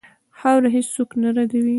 خاوره 0.39 0.69
هېڅ 0.75 0.87
څوک 0.95 1.09
نه 1.21 1.29
ردوي. 1.35 1.69